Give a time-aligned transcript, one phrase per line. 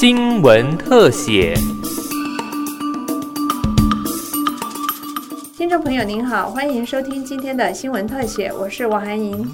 [0.00, 1.54] 新闻特写。
[5.56, 9.44] 听众朋友您好，欢迎收听今天的新闻特写，我是王涵莹。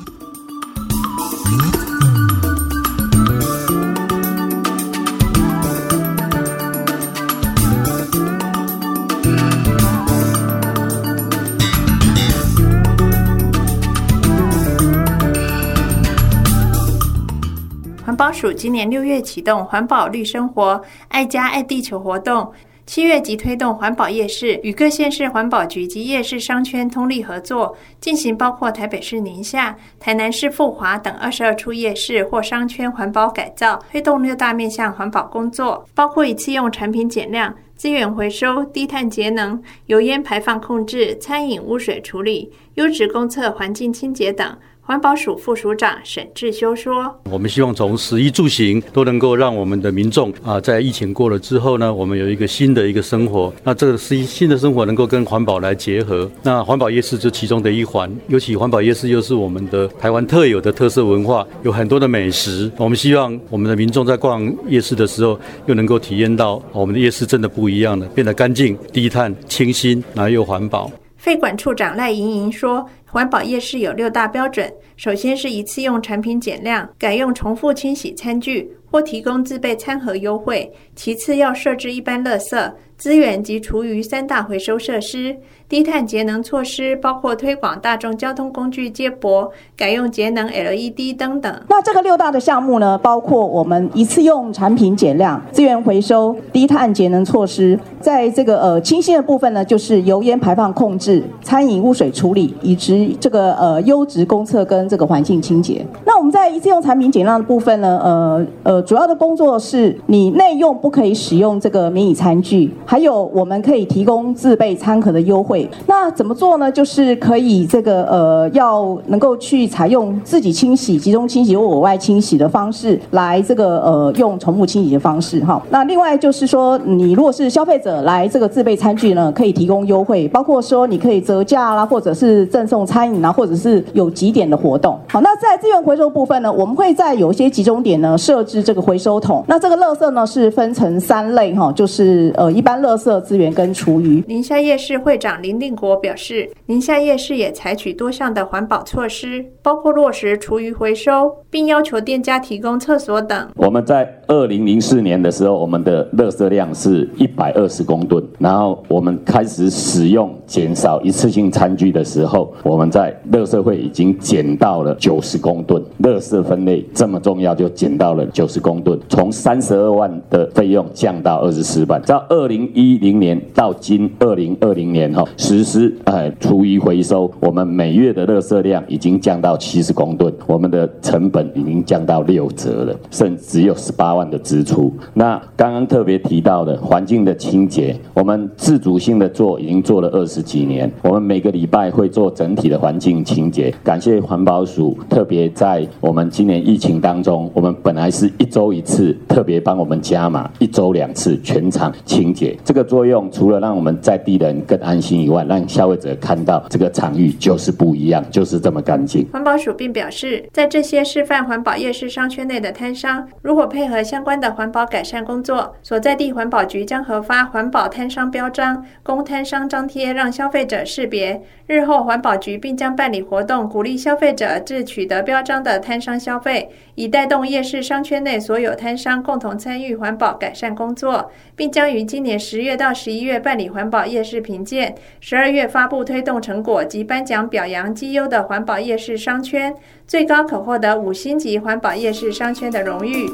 [18.14, 22.52] 环保署今年六月启动“环保绿生活，爱家爱地球”活动，
[22.86, 44.56] 七月即推动环保夜市，与各县市环保局及夜市商圈通力合作，进行包括台北市宁夏、台南市富华等二十二处夜市或商圈环保改造，推动六大面向环保工作，包括一次用产品减量、资源回收、低碳节能、油烟排放控制、餐饮污水处理、优质公厕环境清洁等。
[44.87, 53.50] 环保署副署长沈志修说：“我们希望从食衣住行都能够让我们的民众啊，在疫情过了之后呢，我们有一个新的一个生活。
[53.62, 56.31] 那这个新新的生活能够跟环保来结合。
[56.42, 62.70] 那环保夜市就其中的一环，尤其环保夜市又是我们的台湾特有的特色文化，有很多的美食。
[62.77, 70.92] 我们希望我们的民众在逛夜市的时候，又能够体验到我们的夜市真的不一样了，变得干净、低碳、清新，然后又环保。”
[71.25, 72.86] 费管处长赖莹莹说。
[73.06, 85.37] 环保夜市有六大标准，首先是一次用产品减量，改用重复清洗餐具或提供自备餐盒优惠；其次要设置一般垃圾、资源及厨余三大回收设施。
[85.67, 91.62] 低碳节能措施包括推广大众交通工具接驳，改用节能 LED 灯等。
[91.69, 97.81] 那这个六大的项目呢，包括我们一次用产品减量、资源回收、低碳节能措施。
[97.98, 105.84] 在这个呃清新的部分呢，就是油烟排放控制、餐饮污水处理以及这个呃优质公厕跟这个环境清洁。
[106.25, 115.68] 我们在一次用产品减量的部分呢，呃呃主要的工作是你内用不可以使用这个迷你餐具，还有我们可以提供自备餐盒的优惠。
[115.86, 116.73] 那怎么做呢？
[116.73, 125.61] 就是可以这个呃，要能够去采用自己清洗、集中清洗或额外清洗的方式来这个呃用重复清洗的方式哈。
[125.68, 134.99] 那另外就是说，你如果是消费者来这个自备餐具呢，可以提供优惠，包括说你可以折价啦，或者是赠送餐饮啊，或者是有几点的活动。
[135.11, 139.44] 好，那在资源回收部分呢，我们会在有一些集中点呢设置这个回收桶。
[139.49, 144.23] 那这个垃圾呢是分成三类哈，就是呃一般垃圾资源跟厨余。
[144.29, 153.49] 宁夏夜市会长林定国表示，宁夏夜市也采取多项的环保措施，包括落实厨余回收，并要求店家提供厕所等。
[153.56, 165.82] 我们在二零零四年的时候，我们的垃圾量是一百二十公吨，然后我们开始使用减少一次性餐具的时候，我们在垃圾会已经减到了九十公吨。
[166.05, 172.00] 垃圾分类这么重要，就减到了九十公吨，从三十二万的费用降到二十四万。
[172.03, 184.93] 在二零一零年到今二零二零年哈，实施哎厨余回收，我们每月的垃圾量已经降到七十公吨，我们的成本已经降到六折了，甚至只有十八万的支出。
[185.15, 193.75] 那刚刚特别提到的环境的清洁，我们自主性的做已经做了二十几年，我们每个礼拜会做整体的环境清洁。
[193.82, 202.56] 感谢环保署特别在我们今年疫情当中，我们本来是一周一次，特别帮我们加码一周两次全场清洁。
[202.64, 209.26] 这个作用除了让我们在地人更安心以外，让消费者看到这个场域就是不一样，就是这么干净。
[209.32, 221.43] 环保署并表示，在这些示范环保夜市商圈内的摊商，如果配合相关的环保改善工作，所在地环保局将核发环保摊商标章，供摊商张贴，让消费者识别。
[221.66, 239.75] 日后环保局并将办理活动，鼓励消费者至取得标章的摊商消费，以带动夜市商圈内所有摊商共同参与环保改善工作，并将于今年十月到十一月办理环保夜市评鉴，十二月发布推动成果及颁奖表扬绩优的环保夜市商圈，
[240.06, 243.29] 最高可获得五星级环保夜市商圈的荣誉。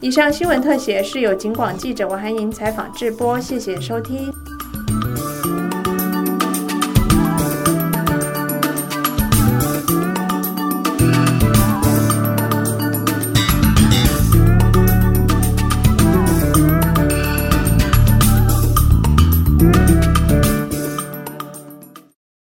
[0.00, 4.49] 以上新闻特写是由警广记者王涵莹采访制播，谢谢收听。